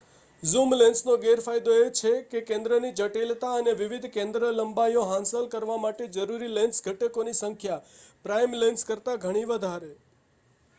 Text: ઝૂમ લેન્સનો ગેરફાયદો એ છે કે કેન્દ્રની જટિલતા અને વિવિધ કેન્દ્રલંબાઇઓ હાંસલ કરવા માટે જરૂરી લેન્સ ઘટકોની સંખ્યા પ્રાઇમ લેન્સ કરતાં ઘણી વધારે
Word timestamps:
ઝૂમ 0.43 0.71
લેન્સનો 0.75 1.15
ગેરફાયદો 1.17 1.75
એ 1.79 1.91
છે 1.91 2.13
કે 2.31 2.41
કેન્દ્રની 2.47 2.91
જટિલતા 2.93 3.51
અને 3.57 3.75
વિવિધ 3.75 4.09
કેન્દ્રલંબાઇઓ 4.15 5.05
હાંસલ 5.07 5.47
કરવા 5.51 5.77
માટે 5.79 6.03
જરૂરી 6.11 6.51
લેન્સ 6.53 6.83
ઘટકોની 6.83 7.37
સંખ્યા 7.37 7.81
પ્રાઇમ 8.25 8.59
લેન્સ 8.59 8.91
કરતાં 8.91 9.23
ઘણી 9.23 9.47
વધારે 9.49 9.95